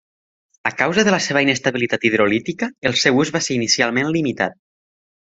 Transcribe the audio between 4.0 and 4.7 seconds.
limitat.